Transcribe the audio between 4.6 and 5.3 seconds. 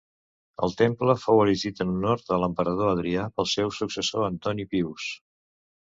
Pius.